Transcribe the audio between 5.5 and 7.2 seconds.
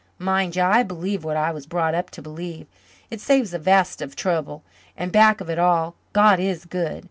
all, God is good.